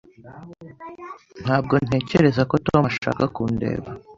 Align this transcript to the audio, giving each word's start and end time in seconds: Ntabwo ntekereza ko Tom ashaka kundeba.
Ntabwo 1.43 1.73
ntekereza 1.85 2.41
ko 2.49 2.55
Tom 2.67 2.81
ashaka 2.91 3.23
kundeba. 3.35 3.89